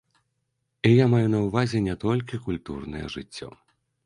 [0.89, 3.49] І я маю на ўвазе не толькі культурнае жыццё.